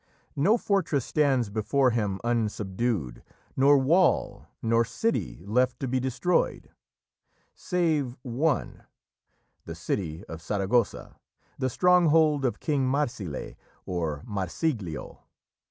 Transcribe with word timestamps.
"No 0.35 0.57
fortress 0.57 1.05
stands 1.05 1.51
before 1.51 1.91
him 1.91 2.19
unsubdued, 2.23 3.21
Nor 3.55 3.77
wall, 3.77 4.47
nor 4.63 4.83
city 4.83 5.43
left 5.45 5.79
to 5.79 5.87
be 5.87 5.99
destroyed," 5.99 6.71
save 7.53 8.17
one 8.23 8.85
the 9.65 9.75
city 9.75 10.23
of 10.25 10.41
Saragossa, 10.41 11.17
the 11.59 11.69
stronghold 11.69 12.45
of 12.45 12.59
King 12.59 12.87
Marsile 12.89 13.53
or 13.85 14.23
Marsiglio. 14.25 15.19